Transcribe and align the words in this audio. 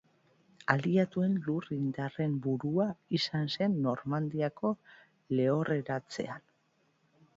Aliatuen 0.75 1.35
lur-indarren 1.47 2.33
burua 2.45 2.87
izan 3.19 3.53
zen 3.57 3.75
Normandiako 3.87 4.73
Lehorreratzean. 5.41 6.45